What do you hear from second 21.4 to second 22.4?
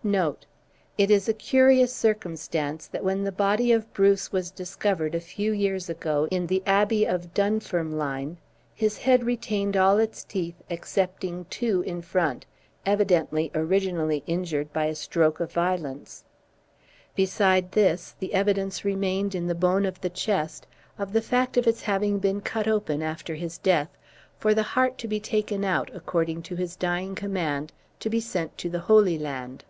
of its having been